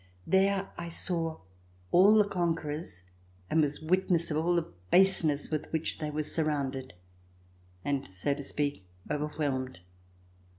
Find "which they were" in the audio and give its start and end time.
5.71-6.23